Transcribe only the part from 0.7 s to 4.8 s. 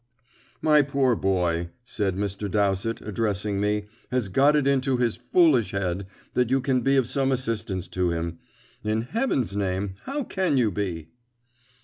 poor boy," said Mr. Dowsett, addressing me, "has got it